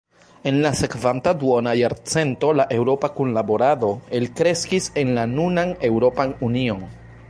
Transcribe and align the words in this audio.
En 0.51 0.55
la 0.61 0.69
sekvanta 0.77 1.33
duona 1.43 1.73
jarcento 1.81 2.51
la 2.61 2.67
eŭropa 2.79 3.11
kunlaborado 3.19 3.93
elkreskis 4.21 4.93
en 5.05 5.17
la 5.19 5.31
nunan 5.39 5.81
Eŭropan 5.93 6.37
Union. 6.51 6.87